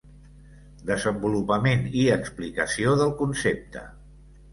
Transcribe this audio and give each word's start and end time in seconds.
Desenvolupament 0.89 1.83
i 1.89 2.05
explicació 2.15 2.95
del 3.03 3.13
concepte. 3.21 3.85